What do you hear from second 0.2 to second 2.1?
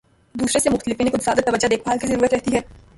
دوسرے سے مختلف، انہیں کچھ زیادہ توجہ، دیکھ بھال کی